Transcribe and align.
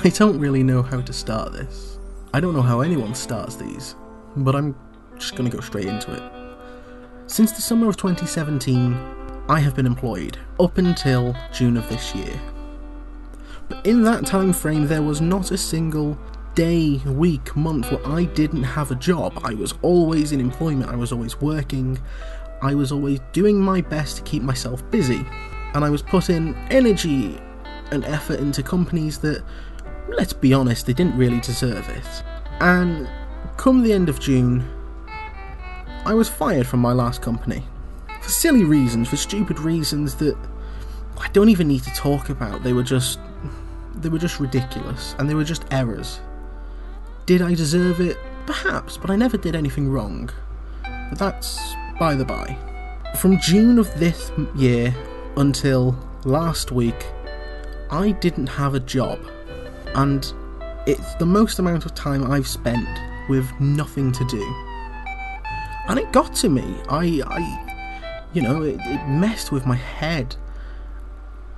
I 0.04 0.08
don't 0.08 0.38
really 0.38 0.62
know 0.62 0.82
how 0.82 1.02
to 1.02 1.12
start 1.12 1.52
this. 1.52 1.98
I 2.32 2.40
don't 2.40 2.54
know 2.54 2.62
how 2.62 2.80
anyone 2.80 3.14
starts 3.14 3.56
these, 3.56 3.96
but 4.34 4.56
I'm 4.56 4.74
just 5.18 5.36
gonna 5.36 5.50
go 5.50 5.60
straight 5.60 5.84
into 5.84 6.12
it. 6.14 6.22
Since 7.26 7.52
the 7.52 7.60
summer 7.60 7.86
of 7.86 7.98
2017, 7.98 8.98
I 9.50 9.60
have 9.60 9.76
been 9.76 9.84
employed, 9.84 10.38
up 10.58 10.78
until 10.78 11.36
June 11.52 11.76
of 11.76 11.86
this 11.90 12.14
year. 12.14 12.40
But 13.68 13.84
in 13.84 14.02
that 14.04 14.24
time 14.24 14.54
frame, 14.54 14.86
there 14.86 15.02
was 15.02 15.20
not 15.20 15.50
a 15.50 15.58
single 15.58 16.18
day, 16.54 17.02
week, 17.04 17.54
month 17.54 17.90
where 17.90 18.06
I 18.08 18.24
didn't 18.24 18.62
have 18.62 18.90
a 18.90 18.96
job. 18.96 19.38
I 19.44 19.52
was 19.52 19.74
always 19.82 20.32
in 20.32 20.40
employment, 20.40 20.90
I 20.90 20.96
was 20.96 21.12
always 21.12 21.38
working, 21.42 21.98
I 22.62 22.74
was 22.74 22.90
always 22.90 23.20
doing 23.32 23.60
my 23.60 23.82
best 23.82 24.16
to 24.16 24.22
keep 24.22 24.42
myself 24.42 24.82
busy, 24.90 25.26
and 25.74 25.84
I 25.84 25.90
was 25.90 26.00
putting 26.00 26.54
energy 26.70 27.38
and 27.90 28.04
effort 28.04 28.40
into 28.40 28.62
companies 28.62 29.18
that, 29.18 29.42
let's 30.16 30.32
be 30.32 30.52
honest, 30.52 30.86
they 30.86 30.92
didn't 30.92 31.16
really 31.16 31.40
deserve 31.40 31.88
it. 31.88 32.22
And 32.60 33.08
come 33.56 33.82
the 33.82 33.92
end 33.92 34.08
of 34.08 34.20
June, 34.20 34.68
I 36.04 36.14
was 36.14 36.28
fired 36.28 36.66
from 36.66 36.80
my 36.80 36.92
last 36.92 37.22
company. 37.22 37.64
For 38.22 38.30
silly 38.30 38.64
reasons, 38.64 39.08
for 39.08 39.16
stupid 39.16 39.58
reasons 39.58 40.14
that 40.16 40.36
I 41.18 41.28
don't 41.28 41.48
even 41.48 41.68
need 41.68 41.82
to 41.84 41.90
talk 41.90 42.30
about. 42.30 42.62
They 42.62 42.72
were 42.72 42.82
just 42.82 43.18
they 43.94 44.08
were 44.08 44.18
just 44.18 44.40
ridiculous 44.40 45.14
and 45.18 45.28
they 45.28 45.34
were 45.34 45.44
just 45.44 45.64
errors. 45.70 46.20
Did 47.26 47.42
I 47.42 47.54
deserve 47.54 48.00
it? 48.00 48.16
Perhaps, 48.46 48.96
but 48.96 49.10
I 49.10 49.16
never 49.16 49.36
did 49.36 49.54
anything 49.54 49.88
wrong. 49.88 50.30
But 50.82 51.18
that's 51.18 51.74
by 51.98 52.14
the 52.14 52.24
by. 52.24 52.56
From 53.18 53.38
June 53.40 53.78
of 53.78 53.92
this 53.98 54.32
year 54.56 54.94
until 55.36 55.96
last 56.24 56.72
week, 56.72 57.06
I 57.90 58.12
didn't 58.12 58.46
have 58.46 58.74
a 58.74 58.80
job. 58.80 59.18
And 59.94 60.32
it's 60.86 61.14
the 61.14 61.26
most 61.26 61.58
amount 61.58 61.84
of 61.86 61.94
time 61.94 62.30
I've 62.30 62.46
spent 62.46 62.88
with 63.28 63.48
nothing 63.60 64.12
to 64.12 64.24
do. 64.26 64.42
And 65.88 65.98
it 65.98 66.12
got 66.12 66.34
to 66.36 66.48
me. 66.48 66.80
I, 66.88 67.22
I 67.26 67.70
you 68.32 68.42
know, 68.42 68.62
it, 68.62 68.80
it 68.84 69.08
messed 69.08 69.52
with 69.52 69.66
my 69.66 69.76
head. 69.76 70.36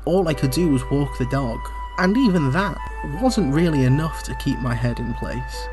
All 0.04 0.28
I 0.28 0.34
could 0.34 0.50
do 0.50 0.70
was 0.70 0.82
walk 0.90 1.18
the 1.18 1.26
dog. 1.26 1.58
And 1.98 2.16
even 2.16 2.50
that 2.52 2.78
wasn't 3.20 3.54
really 3.54 3.84
enough 3.84 4.22
to 4.24 4.34
keep 4.36 4.58
my 4.58 4.74
head 4.74 4.98
in 4.98 5.14
place. 5.14 5.68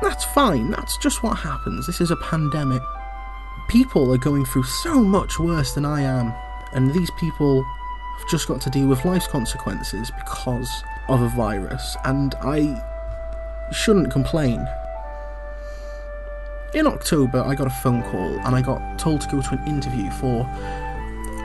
That's 0.00 0.24
fine, 0.24 0.70
that's 0.70 0.96
just 0.98 1.22
what 1.22 1.36
happens. 1.38 1.86
This 1.86 2.00
is 2.00 2.10
a 2.10 2.16
pandemic. 2.16 2.82
People 3.68 4.12
are 4.14 4.18
going 4.18 4.44
through 4.44 4.62
so 4.62 5.02
much 5.02 5.38
worse 5.38 5.74
than 5.74 5.84
I 5.84 6.02
am, 6.02 6.32
and 6.72 6.94
these 6.94 7.10
people 7.18 7.64
have 7.64 8.28
just 8.28 8.48
got 8.48 8.60
to 8.62 8.70
deal 8.70 8.86
with 8.86 9.04
life's 9.04 9.26
consequences 9.26 10.10
because 10.16 10.84
of 11.08 11.22
a 11.22 11.28
virus, 11.28 11.96
and 12.04 12.34
I 12.40 12.82
shouldn't 13.72 14.10
complain. 14.10 14.66
In 16.74 16.86
October, 16.86 17.42
I 17.42 17.54
got 17.54 17.66
a 17.66 17.70
phone 17.70 18.02
call 18.02 18.38
and 18.40 18.54
I 18.54 18.60
got 18.60 18.98
told 18.98 19.22
to 19.22 19.28
go 19.28 19.40
to 19.40 19.50
an 19.52 19.66
interview 19.66 20.10
for 20.12 20.46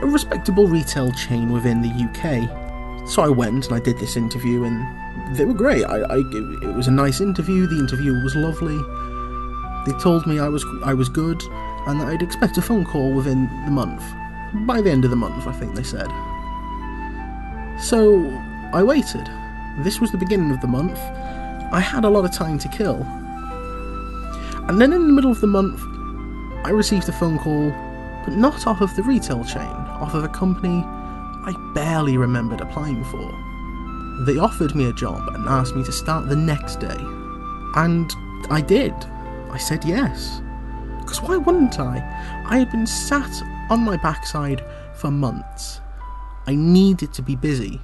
a 0.02 0.06
respectable 0.06 0.68
retail 0.68 1.10
chain 1.12 1.50
within 1.50 1.80
the 1.80 1.88
UK. 1.88 3.08
So 3.08 3.22
I 3.22 3.28
went 3.28 3.66
and 3.66 3.74
I 3.74 3.80
did 3.80 3.98
this 3.98 4.16
interview, 4.16 4.64
and 4.64 5.36
they 5.36 5.44
were 5.44 5.54
great. 5.54 5.84
I, 5.84 6.00
I 6.00 6.16
it 6.62 6.74
was 6.74 6.88
a 6.88 6.90
nice 6.90 7.20
interview. 7.20 7.66
The 7.66 7.78
interview 7.78 8.12
was 8.22 8.34
lovely. 8.34 8.78
They 9.86 9.98
told 9.98 10.26
me 10.26 10.38
I 10.38 10.48
was 10.48 10.64
I 10.84 10.94
was 10.94 11.08
good, 11.08 11.42
and 11.86 12.00
that 12.00 12.08
I'd 12.08 12.22
expect 12.22 12.58
a 12.58 12.62
phone 12.62 12.84
call 12.84 13.12
within 13.12 13.48
the 13.64 13.70
month. 13.70 14.02
By 14.66 14.80
the 14.80 14.90
end 14.90 15.04
of 15.04 15.10
the 15.10 15.16
month, 15.16 15.46
I 15.46 15.52
think 15.52 15.74
they 15.74 15.82
said. 15.82 16.08
So 17.80 18.26
I 18.72 18.82
waited. 18.82 19.28
This 19.78 20.00
was 20.00 20.12
the 20.12 20.18
beginning 20.18 20.50
of 20.50 20.60
the 20.60 20.68
month. 20.68 20.98
I 21.72 21.80
had 21.80 22.04
a 22.04 22.08
lot 22.08 22.24
of 22.24 22.32
time 22.32 22.58
to 22.60 22.68
kill. 22.68 23.02
And 24.68 24.80
then 24.80 24.92
in 24.92 25.06
the 25.06 25.12
middle 25.12 25.30
of 25.30 25.40
the 25.40 25.46
month, 25.46 25.80
I 26.64 26.70
received 26.70 27.08
a 27.08 27.12
phone 27.12 27.38
call, 27.38 27.70
but 28.24 28.34
not 28.34 28.66
off 28.66 28.80
of 28.80 28.94
the 28.96 29.02
retail 29.02 29.44
chain, 29.44 29.62
off 30.00 30.14
of 30.14 30.24
a 30.24 30.28
company 30.28 30.84
I 31.46 31.52
barely 31.74 32.16
remembered 32.16 32.60
applying 32.60 33.04
for. 33.04 34.24
They 34.24 34.38
offered 34.38 34.74
me 34.74 34.88
a 34.88 34.92
job 34.94 35.28
and 35.34 35.46
asked 35.46 35.74
me 35.74 35.84
to 35.84 35.92
start 35.92 36.28
the 36.28 36.36
next 36.36 36.80
day. 36.80 36.96
And 37.74 38.10
I 38.48 38.62
did. 38.62 38.94
I 39.50 39.58
said 39.58 39.84
yes. 39.84 40.40
Because 41.00 41.20
why 41.20 41.36
wouldn't 41.36 41.78
I? 41.78 41.96
I 42.46 42.58
had 42.58 42.70
been 42.70 42.86
sat 42.86 43.30
on 43.68 43.80
my 43.80 43.96
backside 43.98 44.64
for 44.94 45.10
months. 45.10 45.80
I 46.46 46.54
needed 46.54 47.12
to 47.14 47.22
be 47.22 47.36
busy. 47.36 47.80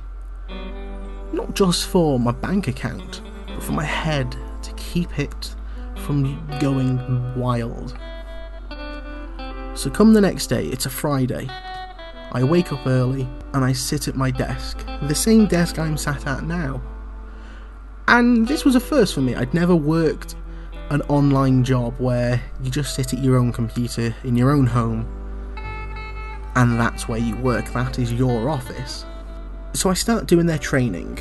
Not 1.51 1.57
just 1.57 1.89
for 1.89 2.21
my 2.21 2.31
bank 2.31 2.69
account, 2.69 3.23
but 3.49 3.61
for 3.61 3.73
my 3.73 3.83
head 3.83 4.37
to 4.63 4.73
keep 4.75 5.19
it 5.19 5.53
from 5.97 6.41
going 6.61 7.35
wild. 7.35 7.99
So, 9.75 9.91
come 9.91 10.13
the 10.13 10.21
next 10.21 10.47
day, 10.47 10.67
it's 10.67 10.87
a 10.87 10.91
Friday. 10.91 11.49
I 12.31 12.45
wake 12.45 12.73
up 12.73 12.87
early 12.87 13.29
and 13.53 13.65
I 13.65 13.73
sit 13.73 14.07
at 14.07 14.15
my 14.15 14.31
desk, 14.31 14.87
the 15.09 15.15
same 15.17 15.47
desk 15.49 15.81
I'm 15.81 15.97
sat 15.97 16.25
at 16.29 16.45
now. 16.45 16.81
And 18.07 18.47
this 18.47 18.65
was 18.65 18.77
a 18.77 18.81
first 18.81 19.13
for 19.13 19.21
me. 19.21 19.35
I'd 19.35 19.53
never 19.53 19.75
worked 19.75 20.37
an 20.91 21.03
online 21.09 21.65
job 21.65 21.99
where 21.99 22.41
you 22.63 22.71
just 22.71 22.95
sit 22.95 23.13
at 23.13 23.19
your 23.19 23.37
own 23.37 23.51
computer 23.51 24.15
in 24.23 24.37
your 24.37 24.53
own 24.53 24.67
home 24.67 25.05
and 26.55 26.79
that's 26.79 27.09
where 27.09 27.19
you 27.19 27.35
work, 27.39 27.73
that 27.73 27.99
is 27.99 28.13
your 28.13 28.49
office. 28.49 29.05
So 29.73 29.91
I 29.91 29.95
start 29.95 30.27
doing 30.27 30.47
their 30.47 30.59
training. 30.59 31.19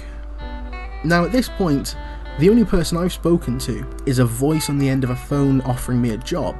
Now, 1.03 1.23
at 1.25 1.31
this 1.31 1.49
point, 1.49 1.95
the 2.39 2.49
only 2.49 2.65
person 2.65 2.97
I've 2.97 3.13
spoken 3.13 3.57
to 3.59 3.85
is 4.05 4.19
a 4.19 4.25
voice 4.25 4.69
on 4.69 4.77
the 4.77 4.89
end 4.89 5.03
of 5.03 5.09
a 5.09 5.15
phone 5.15 5.61
offering 5.61 6.01
me 6.01 6.11
a 6.11 6.17
job. 6.17 6.55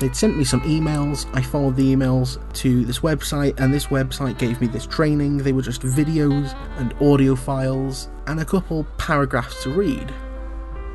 They'd 0.00 0.16
sent 0.16 0.38
me 0.38 0.44
some 0.44 0.62
emails, 0.62 1.28
I 1.34 1.42
followed 1.42 1.76
the 1.76 1.94
emails 1.94 2.38
to 2.54 2.84
this 2.86 3.00
website, 3.00 3.60
and 3.60 3.72
this 3.72 3.88
website 3.88 4.38
gave 4.38 4.60
me 4.60 4.66
this 4.66 4.86
training. 4.86 5.38
They 5.38 5.52
were 5.52 5.60
just 5.62 5.82
videos 5.82 6.56
and 6.78 6.94
audio 7.02 7.36
files 7.36 8.08
and 8.26 8.40
a 8.40 8.44
couple 8.44 8.84
paragraphs 8.96 9.62
to 9.64 9.70
read. 9.70 10.12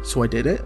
So 0.03 0.23
I 0.23 0.27
did 0.27 0.47
it. 0.47 0.65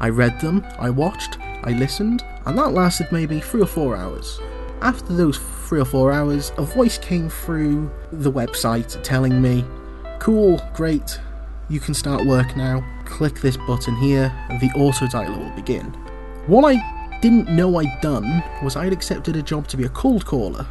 I 0.00 0.08
read 0.08 0.40
them, 0.40 0.64
I 0.78 0.90
watched, 0.90 1.38
I 1.40 1.72
listened, 1.72 2.24
and 2.46 2.58
that 2.58 2.72
lasted 2.72 3.12
maybe 3.12 3.38
three 3.38 3.60
or 3.60 3.66
four 3.66 3.96
hours. 3.96 4.40
After 4.80 5.12
those 5.12 5.38
three 5.38 5.80
or 5.80 5.84
four 5.84 6.10
hours, 6.10 6.52
a 6.56 6.62
voice 6.62 6.98
came 6.98 7.28
through 7.28 7.90
the 8.10 8.32
website 8.32 9.00
telling 9.02 9.40
me, 9.40 9.64
Cool, 10.20 10.60
great, 10.74 11.18
you 11.70 11.80
can 11.80 11.94
start 11.94 12.26
work 12.26 12.54
now. 12.54 12.84
Click 13.06 13.40
this 13.40 13.56
button 13.56 13.96
here, 13.96 14.30
the 14.60 14.70
auto 14.76 15.06
dialer 15.06 15.38
will 15.38 15.56
begin. 15.56 15.86
What 16.46 16.70
I 16.70 17.18
didn't 17.22 17.48
know 17.48 17.78
I'd 17.78 18.00
done 18.02 18.44
was 18.62 18.76
I'd 18.76 18.92
accepted 18.92 19.34
a 19.36 19.42
job 19.42 19.66
to 19.68 19.78
be 19.78 19.84
a 19.84 19.88
cold 19.88 20.26
caller. 20.26 20.66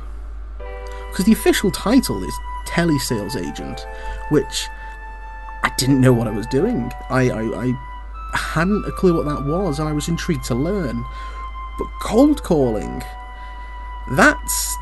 Because 1.09 1.25
the 1.25 1.31
official 1.31 1.71
title 1.71 2.23
is 2.23 2.33
telesales 2.67 3.35
agent, 3.35 3.87
which 4.29 4.67
I 5.63 5.71
didn't 5.79 5.99
know 5.99 6.13
what 6.13 6.27
I 6.27 6.31
was 6.31 6.45
doing. 6.45 6.91
I, 7.09 7.31
I, 7.31 7.65
I 7.65 8.37
hadn't 8.37 8.85
a 8.85 8.91
clue 8.91 9.15
what 9.15 9.25
that 9.25 9.45
was, 9.45 9.79
and 9.79 9.89
I 9.89 9.93
was 9.93 10.09
intrigued 10.09 10.45
to 10.45 10.55
learn. 10.55 11.03
But 11.79 11.87
cold 12.01 12.43
calling, 12.43 13.01
that's 14.11 14.77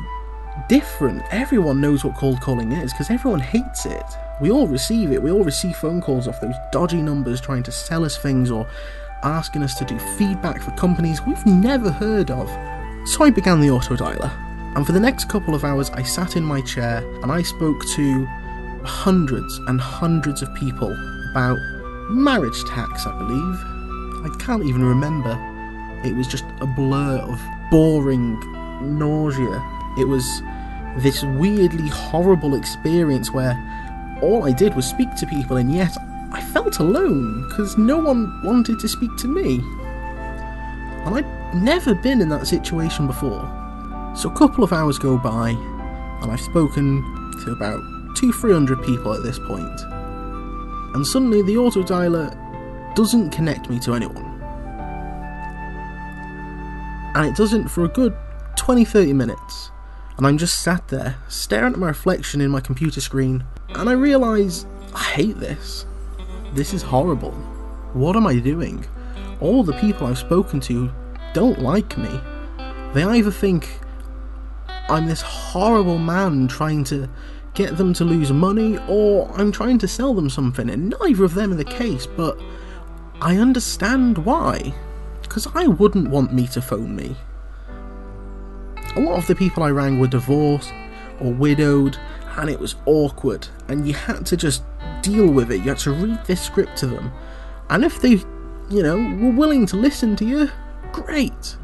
different. 0.68 1.22
Everyone 1.30 1.80
knows 1.80 2.04
what 2.04 2.14
cold 2.14 2.40
calling 2.40 2.72
is 2.72 2.92
because 2.92 3.10
everyone 3.10 3.40
hates 3.40 3.86
it. 3.86 4.04
We 4.40 4.50
all 4.50 4.66
receive 4.66 5.12
it. 5.12 5.22
We 5.22 5.30
all 5.30 5.44
receive 5.44 5.76
phone 5.76 6.00
calls 6.00 6.28
off 6.28 6.40
those 6.40 6.54
dodgy 6.70 7.02
numbers 7.02 7.40
trying 7.40 7.62
to 7.64 7.72
sell 7.72 8.04
us 8.04 8.16
things 8.16 8.50
or 8.50 8.68
asking 9.22 9.62
us 9.62 9.74
to 9.76 9.84
do 9.84 9.98
feedback 9.98 10.62
for 10.62 10.70
companies 10.72 11.20
we've 11.26 11.44
never 11.46 11.90
heard 11.90 12.30
of. 12.30 12.48
So 13.08 13.24
I 13.24 13.30
began 13.30 13.60
the 13.60 13.70
auto 13.70 13.96
dialer, 13.96 14.30
and 14.76 14.86
for 14.86 14.92
the 14.92 15.00
next 15.00 15.28
couple 15.28 15.54
of 15.54 15.64
hours, 15.64 15.90
I 15.90 16.02
sat 16.02 16.36
in 16.36 16.44
my 16.44 16.60
chair 16.60 16.98
and 17.22 17.32
I 17.32 17.42
spoke 17.42 17.82
to 17.96 18.26
hundreds 18.84 19.58
and 19.66 19.80
hundreds 19.80 20.42
of 20.42 20.54
people 20.54 20.92
about 21.30 21.58
marriage 22.10 22.62
tax, 22.64 23.06
I 23.06 23.18
believe. 23.18 23.58
I 24.24 24.36
can't 24.38 24.64
even 24.64 24.84
remember. 24.84 25.36
It 26.04 26.14
was 26.14 26.28
just 26.28 26.44
a 26.60 26.66
blur 26.66 27.18
of 27.18 27.40
boring 27.70 28.38
nausea. 28.98 29.62
It 29.98 30.06
was 30.06 30.42
this 31.02 31.22
weirdly 31.22 31.88
horrible 31.88 32.54
experience 32.54 33.32
where 33.32 33.56
all 34.22 34.44
I 34.44 34.52
did 34.52 34.74
was 34.74 34.86
speak 34.86 35.14
to 35.16 35.26
people, 35.26 35.56
and 35.56 35.72
yet 35.72 35.96
I 36.32 36.40
felt 36.40 36.78
alone 36.78 37.48
because 37.48 37.78
no 37.78 37.98
one 37.98 38.42
wanted 38.42 38.78
to 38.80 38.88
speak 38.88 39.16
to 39.18 39.28
me. 39.28 39.60
And 41.04 41.14
I'd 41.14 41.54
never 41.54 41.94
been 41.94 42.20
in 42.20 42.28
that 42.30 42.46
situation 42.46 43.06
before. 43.06 43.42
So 44.16 44.28
a 44.28 44.36
couple 44.36 44.64
of 44.64 44.72
hours 44.72 44.98
go 44.98 45.16
by, 45.16 45.50
and 45.50 46.30
I've 46.30 46.40
spoken 46.40 47.02
to 47.44 47.52
about 47.52 47.80
two, 48.16 48.32
three 48.32 48.52
hundred 48.52 48.82
people 48.82 49.14
at 49.14 49.22
this 49.22 49.38
point. 49.38 49.80
And 50.94 51.06
suddenly 51.06 51.42
the 51.42 51.56
auto 51.56 51.82
dialer 51.82 52.34
doesn't 52.94 53.30
connect 53.30 53.70
me 53.70 53.78
to 53.80 53.94
anyone. 53.94 54.24
And 57.14 57.26
it 57.26 57.36
doesn't 57.36 57.68
for 57.68 57.84
a 57.84 57.88
good 57.88 58.16
20 58.56 58.84
30 58.84 59.12
minutes. 59.12 59.70
And 60.18 60.26
I'm 60.26 60.36
just 60.36 60.62
sat 60.62 60.88
there, 60.88 61.16
staring 61.28 61.74
at 61.74 61.78
my 61.78 61.86
reflection 61.86 62.40
in 62.40 62.50
my 62.50 62.60
computer 62.60 63.00
screen, 63.00 63.44
and 63.68 63.88
I 63.88 63.92
realise 63.92 64.66
I 64.92 65.04
hate 65.04 65.38
this. 65.38 65.86
This 66.54 66.74
is 66.74 66.82
horrible. 66.82 67.30
What 67.92 68.16
am 68.16 68.26
I 68.26 68.40
doing? 68.40 68.84
All 69.40 69.62
the 69.62 69.74
people 69.74 70.08
I've 70.08 70.18
spoken 70.18 70.58
to 70.60 70.90
don't 71.34 71.60
like 71.60 71.96
me. 71.96 72.20
They 72.94 73.04
either 73.04 73.30
think 73.30 73.78
I'm 74.88 75.06
this 75.06 75.22
horrible 75.22 75.98
man 75.98 76.48
trying 76.48 76.82
to 76.84 77.08
get 77.54 77.76
them 77.76 77.92
to 77.94 78.04
lose 78.04 78.32
money, 78.32 78.76
or 78.88 79.30
I'm 79.36 79.52
trying 79.52 79.78
to 79.78 79.88
sell 79.88 80.14
them 80.14 80.30
something, 80.30 80.68
and 80.68 80.94
neither 81.00 81.24
of 81.24 81.34
them 81.34 81.52
are 81.52 81.56
the 81.56 81.64
case, 81.64 82.06
but 82.06 82.40
I 83.20 83.36
understand 83.36 84.18
why. 84.18 84.74
Because 85.22 85.46
I 85.54 85.68
wouldn't 85.68 86.10
want 86.10 86.32
me 86.32 86.48
to 86.48 86.60
phone 86.60 86.96
me. 86.96 87.16
A 88.96 89.00
lot 89.00 89.18
of 89.18 89.26
the 89.26 89.34
people 89.34 89.62
I 89.62 89.70
rang 89.70 89.98
were 89.98 90.06
divorced 90.06 90.72
or 91.20 91.32
widowed, 91.32 91.98
and 92.36 92.50
it 92.50 92.58
was 92.58 92.76
awkward, 92.86 93.46
and 93.68 93.86
you 93.86 93.94
had 93.94 94.26
to 94.26 94.36
just 94.36 94.62
deal 95.02 95.28
with 95.28 95.50
it. 95.50 95.58
You 95.58 95.70
had 95.70 95.78
to 95.78 95.92
read 95.92 96.24
this 96.24 96.40
script 96.40 96.76
to 96.78 96.86
them. 96.86 97.12
And 97.70 97.84
if 97.84 98.00
they, 98.00 98.22
you 98.70 98.82
know, 98.82 98.96
were 98.96 99.32
willing 99.32 99.66
to 99.66 99.76
listen 99.76 100.16
to 100.16 100.24
you, 100.24 100.50
great. 100.92 101.56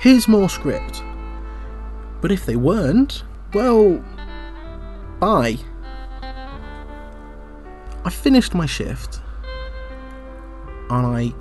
Here's 0.00 0.28
more 0.28 0.48
script. 0.48 1.02
But 2.20 2.32
if 2.32 2.46
they 2.46 2.56
weren't, 2.56 3.24
well, 3.52 4.02
bye. 5.18 5.58
I 8.04 8.10
finished 8.10 8.54
my 8.54 8.66
shift 8.66 9.20
and 10.88 11.06
I 11.06 11.34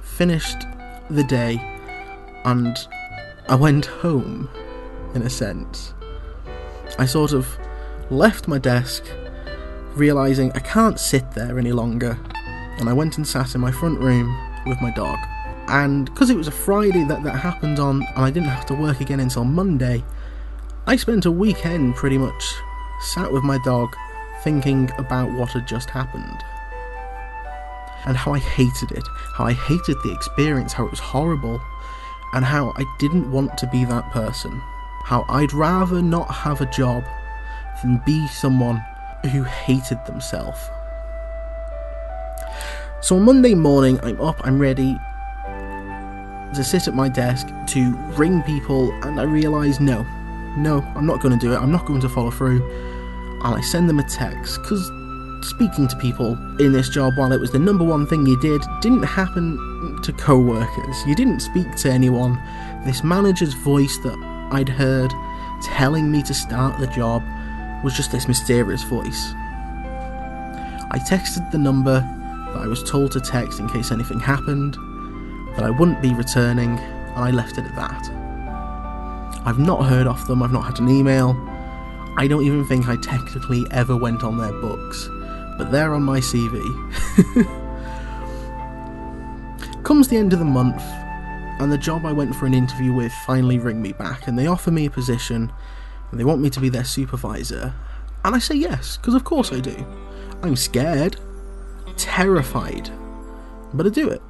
finished 0.00 0.58
the 1.08 1.24
day 1.24 1.56
and 2.44 2.76
I 3.48 3.54
went 3.54 3.86
home 3.86 4.48
in 5.14 5.22
a 5.22 5.30
sense. 5.30 5.94
I 6.98 7.06
sort 7.06 7.32
of 7.32 7.58
left 8.10 8.48
my 8.48 8.58
desk 8.58 9.04
realizing 9.94 10.50
I 10.52 10.60
can't 10.60 10.98
sit 10.98 11.32
there 11.32 11.58
any 11.58 11.72
longer 11.72 12.18
and 12.78 12.88
I 12.88 12.92
went 12.92 13.16
and 13.16 13.26
sat 13.26 13.54
in 13.54 13.60
my 13.60 13.70
front 13.70 14.00
room 14.00 14.34
with 14.66 14.80
my 14.80 14.90
dog 14.90 15.18
and 15.68 16.06
because 16.06 16.30
it 16.30 16.36
was 16.36 16.48
a 16.48 16.52
Friday 16.52 17.04
that 17.04 17.22
that 17.22 17.36
happened 17.36 17.78
on, 17.78 18.02
and 18.02 18.24
I 18.24 18.30
didn't 18.30 18.48
have 18.48 18.66
to 18.66 18.74
work 18.74 19.00
again 19.00 19.20
until 19.20 19.44
Monday, 19.44 20.04
I 20.86 20.96
spent 20.96 21.24
a 21.24 21.30
weekend 21.30 21.96
pretty 21.96 22.18
much 22.18 22.54
sat 23.00 23.32
with 23.32 23.42
my 23.42 23.58
dog 23.64 23.94
thinking 24.42 24.90
about 24.98 25.32
what 25.32 25.50
had 25.50 25.66
just 25.66 25.88
happened. 25.90 26.44
And 28.06 28.16
how 28.16 28.34
I 28.34 28.38
hated 28.38 28.92
it, 28.92 29.06
how 29.34 29.46
I 29.46 29.54
hated 29.54 29.96
the 30.04 30.12
experience, 30.12 30.74
how 30.74 30.84
it 30.84 30.90
was 30.90 31.00
horrible, 31.00 31.62
and 32.34 32.44
how 32.44 32.72
I 32.76 32.84
didn't 32.98 33.30
want 33.30 33.56
to 33.58 33.66
be 33.68 33.84
that 33.86 34.10
person. 34.10 34.60
How 35.04 35.24
I'd 35.28 35.52
rather 35.52 36.02
not 36.02 36.30
have 36.30 36.60
a 36.60 36.66
job 36.66 37.04
than 37.82 38.02
be 38.04 38.26
someone 38.28 38.84
who 39.32 39.44
hated 39.44 40.04
themselves. 40.04 40.60
So 43.00 43.16
on 43.16 43.22
Monday 43.22 43.54
morning, 43.54 44.00
I'm 44.02 44.20
up, 44.20 44.40
I'm 44.44 44.58
ready, 44.58 44.98
to 46.54 46.64
sit 46.64 46.88
at 46.88 46.94
my 46.94 47.08
desk 47.08 47.48
to 47.68 47.94
ring 48.16 48.42
people, 48.42 48.92
and 49.02 49.20
I 49.20 49.24
realise 49.24 49.80
no, 49.80 50.02
no, 50.56 50.80
I'm 50.94 51.06
not 51.06 51.20
going 51.20 51.38
to 51.38 51.46
do 51.46 51.52
it. 51.52 51.56
I'm 51.56 51.72
not 51.72 51.86
going 51.86 52.00
to 52.00 52.08
follow 52.08 52.30
through. 52.30 52.62
And 53.44 53.54
I 53.54 53.60
send 53.60 53.88
them 53.88 53.98
a 53.98 54.04
text 54.04 54.62
because 54.62 54.88
speaking 55.44 55.86
to 55.88 55.96
people 55.96 56.32
in 56.58 56.72
this 56.72 56.88
job, 56.88 57.16
while 57.16 57.32
it 57.32 57.40
was 57.40 57.50
the 57.50 57.58
number 57.58 57.84
one 57.84 58.06
thing 58.06 58.26
you 58.26 58.40
did, 58.40 58.62
didn't 58.80 59.02
happen 59.02 60.00
to 60.02 60.12
co 60.12 60.38
workers. 60.38 60.96
You 61.06 61.14
didn't 61.14 61.40
speak 61.40 61.74
to 61.76 61.90
anyone. 61.90 62.40
This 62.84 63.04
manager's 63.04 63.54
voice 63.54 63.96
that 63.98 64.16
I'd 64.50 64.68
heard 64.68 65.12
telling 65.62 66.10
me 66.10 66.22
to 66.24 66.34
start 66.34 66.78
the 66.80 66.86
job 66.88 67.22
was 67.82 67.94
just 67.94 68.12
this 68.12 68.26
mysterious 68.28 68.82
voice. 68.82 69.32
I 70.90 70.98
texted 71.08 71.50
the 71.50 71.58
number 71.58 72.00
that 72.00 72.62
I 72.62 72.66
was 72.66 72.82
told 72.82 73.12
to 73.12 73.20
text 73.20 73.60
in 73.60 73.68
case 73.68 73.90
anything 73.90 74.20
happened 74.20 74.74
that 75.56 75.64
I 75.64 75.70
wouldn't 75.70 76.00
be 76.00 76.14
returning, 76.14 76.78
and 76.78 77.24
I 77.24 77.30
left 77.30 77.58
it 77.58 77.64
at 77.64 77.74
that. 77.76 78.10
I've 79.46 79.58
not 79.58 79.84
heard 79.84 80.06
off 80.06 80.26
them, 80.26 80.42
I've 80.42 80.52
not 80.52 80.64
had 80.64 80.80
an 80.80 80.88
email. 80.88 81.36
I 82.16 82.26
don't 82.28 82.44
even 82.44 82.64
think 82.64 82.88
I 82.88 82.96
technically 82.96 83.66
ever 83.70 83.96
went 83.96 84.22
on 84.22 84.38
their 84.38 84.52
books, 84.52 85.08
but 85.58 85.70
they're 85.70 85.94
on 85.94 86.02
my 86.02 86.20
CV. 86.20 86.60
Comes 89.84 90.08
the 90.08 90.16
end 90.16 90.32
of 90.32 90.38
the 90.38 90.44
month, 90.44 90.82
and 91.60 91.70
the 91.70 91.78
job 91.78 92.06
I 92.06 92.12
went 92.12 92.34
for 92.34 92.46
an 92.46 92.54
interview 92.54 92.92
with 92.92 93.12
finally 93.26 93.58
ring 93.58 93.82
me 93.82 93.92
back, 93.92 94.26
and 94.26 94.38
they 94.38 94.46
offer 94.46 94.70
me 94.70 94.86
a 94.86 94.90
position, 94.90 95.52
and 96.10 96.20
they 96.20 96.24
want 96.24 96.40
me 96.40 96.50
to 96.50 96.60
be 96.60 96.68
their 96.68 96.84
supervisor. 96.84 97.74
And 98.24 98.34
I 98.34 98.38
say 98.38 98.54
yes, 98.54 98.96
because 98.96 99.14
of 99.14 99.24
course 99.24 99.52
I 99.52 99.60
do. 99.60 99.76
I'm 100.42 100.56
scared, 100.56 101.16
terrified, 101.96 102.90
but 103.72 103.86
I 103.86 103.90
do 103.90 104.08
it 104.08 104.22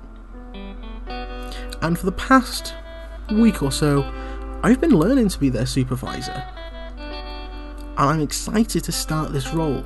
and 1.84 1.98
for 1.98 2.06
the 2.06 2.12
past 2.12 2.74
week 3.30 3.62
or 3.62 3.70
so, 3.70 4.10
I've 4.62 4.80
been 4.80 4.98
learning 4.98 5.28
to 5.28 5.38
be 5.38 5.50
their 5.50 5.66
supervisor. 5.66 6.42
And 6.96 8.10
I'm 8.10 8.20
excited 8.22 8.82
to 8.84 8.92
start 8.92 9.32
this 9.32 9.52
role. 9.52 9.84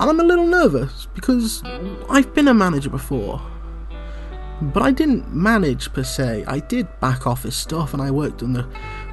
And 0.00 0.10
I'm 0.10 0.20
a 0.20 0.24
little 0.24 0.46
nervous 0.46 1.06
because 1.14 1.62
I've 2.08 2.34
been 2.34 2.48
a 2.48 2.54
manager 2.54 2.90
before. 2.90 3.40
But 4.60 4.82
I 4.82 4.90
didn't 4.90 5.32
manage 5.32 5.92
per 5.92 6.02
se. 6.02 6.44
I 6.46 6.60
did 6.60 6.88
back 7.00 7.26
office 7.26 7.56
stuff 7.56 7.92
and 7.92 8.02
I 8.02 8.10
worked 8.10 8.42
on 8.42 8.52
the, 8.52 8.66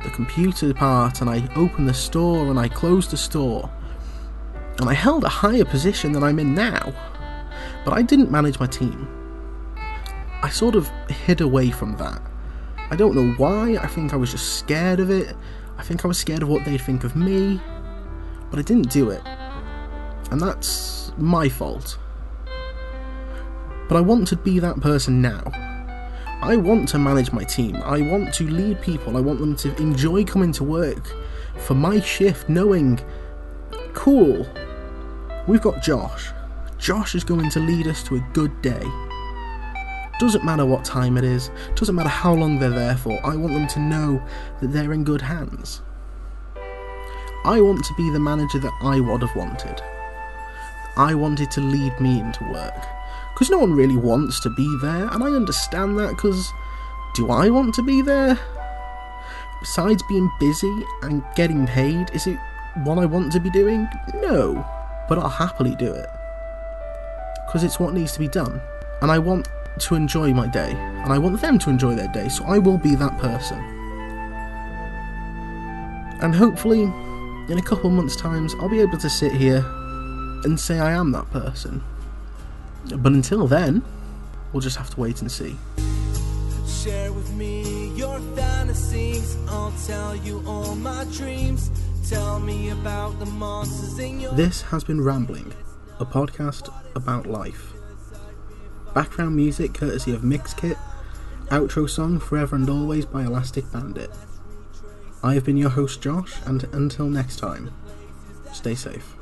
the 0.04 0.10
computer 0.10 0.74
part 0.74 1.22
and 1.22 1.30
I 1.30 1.48
opened 1.56 1.88
the 1.88 1.94
store 1.94 2.48
and 2.48 2.60
I 2.60 2.68
closed 2.68 3.12
the 3.12 3.18
store. 3.18 3.69
And 4.80 4.89
I 4.89 4.94
held 4.94 5.24
a 5.24 5.30
higher 5.30 5.66
position 5.66 6.13
than 6.13 6.24
I'm 6.24 6.39
in 6.39 6.56
now. 6.56 6.94
But 7.86 7.94
I 7.94 8.01
didn't 8.01 8.31
manage 8.31 8.60
my 8.60 8.68
team. 8.68 9.07
I 10.42 10.50
sort 10.50 10.75
of 10.75 10.89
hid 11.10 11.42
away 11.42 11.69
from 11.69 11.95
that. 11.98 12.22
I 12.89 12.95
don't 12.95 13.16
know 13.16 13.33
why, 13.38 13.78
I 13.78 13.88
think 13.88 14.13
I 14.13 14.16
was 14.16 14.31
just 14.31 14.57
scared 14.57 15.00
of 15.00 15.12
it. 15.12 15.36
I 15.78 15.83
think 15.83 16.04
I 16.04 16.07
was 16.07 16.18
scared 16.18 16.44
of 16.44 16.50
what 16.50 16.66
they'd 16.66 16.81
think 16.81 17.04
of 17.04 17.16
me. 17.16 17.62
But 18.50 18.60
I 18.60 18.63
didn't 18.63 18.92
do 18.92 19.12
it. 19.12 19.22
And 20.31 20.42
that's 20.42 21.12
my 21.18 21.48
fault. 21.50 21.98
But 23.88 23.98
I 23.98 24.01
want 24.01 24.28
to 24.30 24.38
be 24.38 24.60
that 24.60 24.80
person 24.80 25.22
now. 25.22 25.44
I 26.42 26.56
want 26.56 26.88
to 26.89 26.98
manage 26.98 27.31
my 27.31 27.44
team. 27.44 27.75
I 27.83 28.01
want 28.01 28.33
to 28.36 28.50
lead 28.50 28.81
people. 28.81 29.18
I 29.18 29.19
want 29.19 29.39
them 29.39 29.56
to 29.57 29.75
enjoy 29.75 30.24
coming 30.24 30.51
to 30.54 30.63
work 30.63 31.13
for 31.57 31.75
my 31.75 32.00
shift, 32.00 32.50
knowing, 32.50 33.00
cool, 33.94 34.48
we've 35.48 35.62
got 35.62 35.81
Josh. 35.81 36.31
Josh 36.78 37.13
is 37.16 37.24
going 37.24 37.50
to 37.51 37.60
lead 37.60 37.88
us 37.88 38.04
to 38.04 38.16
a 38.16 38.28
good 38.33 38.62
day. 38.62 38.83
Doesn't 40.19 40.45
matter 40.45 40.66
what 40.66 40.83
time 40.85 41.18
it 41.18 41.23
is, 41.23 41.52
doesn't 41.76 41.95
matter 41.95 42.09
how 42.09 42.33
long 42.33 42.59
they're 42.59 42.69
there 42.69 42.97
for, 42.97 43.19
I 43.26 43.35
want 43.35 43.54
them 43.54 43.68
to 43.68 43.80
know 43.80 44.23
that 44.59 44.68
they're 44.68 44.94
in 44.94 45.04
good 45.04 45.21
hands. 45.21 45.81
I 47.44 47.59
want 47.59 47.83
to 47.85 47.94
be 47.95 48.09
the 48.11 48.19
manager 48.19 48.59
that 48.59 48.73
I 48.81 49.00
would 49.00 49.21
have 49.21 49.35
wanted. 49.35 49.81
I 50.98 51.14
wanted 51.14 51.52
to 51.52 51.62
lead 51.62 52.00
me 52.00 52.19
into 52.19 52.44
work. 52.45 52.86
Because 53.33 53.50
no 53.50 53.60
one 53.60 53.74
really 53.74 53.98
wants 53.98 54.40
to 54.42 54.50
be 54.50 54.78
there, 54.81 55.07
and 55.07 55.24
I 55.24 55.28
understand 55.28 55.98
that 56.00 56.10
because 56.12 56.52
do 57.16 57.31
I 57.31 57.50
want 57.50 57.74
to 57.76 57.83
be 57.83 58.02
there? 58.02 58.40
Besides 59.60 60.04
being 60.04 60.30
busy 60.40 60.86
and 61.02 61.24
getting 61.36 61.66
paid, 61.66 62.10
is 62.14 62.28
it 62.28 62.38
what 62.83 62.98
I 62.98 63.06
want 63.06 63.31
to 63.33 63.40
be 63.40 63.50
doing? 63.50 63.88
No, 64.16 64.66
but 65.10 65.18
I'll 65.18 65.30
happily 65.30 65.76
do 65.76 65.92
it. 65.92 66.10
Because 67.45 67.64
it's 67.64 67.80
what 67.80 67.94
needs 67.94 68.12
to 68.14 68.19
be 68.19 68.28
done. 68.28 68.62
And 69.02 69.12
I 69.12 69.19
want 69.19 69.50
to 69.80 69.95
enjoy 69.95 70.33
my 70.33 70.48
day, 70.48 70.71
and 70.71 71.12
I 71.12 71.18
want 71.18 71.42
them 71.42 71.57
to 71.60 71.69
enjoy 71.69 71.95
their 71.95 72.07
day, 72.10 72.30
so 72.30 72.45
I 72.45 72.60
will 72.60 72.78
be 72.78 72.95
that 72.95 73.18
person. 73.18 73.60
And 76.21 76.36
hopefully, 76.36 76.83
in 76.83 77.57
a 77.57 77.64
couple 77.64 77.90
months' 77.90 78.16
times, 78.16 78.54
I'll 78.60 78.69
be 78.69 78.81
able 78.81 79.00
to 79.00 79.10
sit 79.10 79.31
here 79.31 79.66
and 80.45 80.60
say 80.60 80.80
I 80.80 80.92
am 80.92 81.12
that 81.12 81.30
person. 81.31 81.83
But 82.95 83.14
until 83.14 83.48
then, 83.48 83.83
we'll 84.52 84.62
just 84.62 84.78
have 84.78 84.90
to 84.92 85.00
wait 85.00 85.21
and 85.21 85.31
see. 85.31 85.56
Share 86.68 87.12
with 87.12 87.31
me 87.33 87.90
your 87.95 88.19
fantasies. 88.36 89.38
I'll 89.48 89.74
tell 89.86 90.16
you 90.16 90.44
all 90.48 90.76
my 90.76 91.06
dreams. 91.12 91.69
Tell 92.10 92.40
me 92.40 92.69
about 92.69 93.19
the 93.19 93.26
monsters 93.26 94.00
in 94.00 94.19
your. 94.19 94.33
This 94.33 94.62
has 94.64 94.83
been 94.83 95.02
Rambling, 95.02 95.54
a 96.00 96.06
podcast 96.06 96.74
about 96.95 97.28
life. 97.28 97.74
Background 98.94 99.36
music 99.36 99.74
courtesy 99.74 100.14
of 100.14 100.21
Mixkit. 100.21 100.78
Outro 101.48 101.90
song 101.90 102.19
Forever 102.19 102.56
and 102.56 102.69
Always 102.69 103.06
by 103.06 103.24
Elastic 103.24 103.69
Bandit. 103.71 104.10
I 105.24 105.36
have 105.36 105.45
been 105.45 105.57
your 105.57 105.69
host 105.69 106.02
Josh, 106.02 106.36
and 106.45 106.64
until 106.74 107.07
next 107.07 107.38
time, 107.38 107.71
stay 108.54 108.74
safe. 108.74 109.16